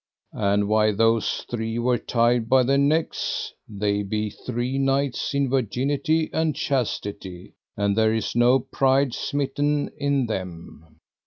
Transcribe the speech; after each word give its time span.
And 0.33 0.67
why 0.67 0.93
those 0.93 1.45
three 1.47 1.77
were 1.77 1.99
tied 1.99 2.49
by 2.49 2.63
the 2.63 2.79
necks, 2.79 3.53
they 3.69 4.01
be 4.01 4.31
three 4.31 4.79
knights 4.79 5.35
in 5.35 5.47
virginity 5.47 6.27
and 6.33 6.55
chastity, 6.55 7.53
and 7.77 7.95
there 7.95 8.11
is 8.11 8.35
no 8.35 8.57
pride 8.57 9.13
smitten 9.13 9.91
in 9.99 10.25
them. 10.25 10.87